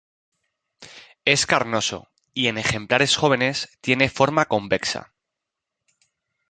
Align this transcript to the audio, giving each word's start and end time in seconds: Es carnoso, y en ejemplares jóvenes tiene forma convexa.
Es 1.25 1.45
carnoso, 1.45 2.09
y 2.33 2.47
en 2.47 2.57
ejemplares 2.57 3.15
jóvenes 3.17 3.77
tiene 3.81 4.09
forma 4.09 4.45
convexa. 4.45 5.13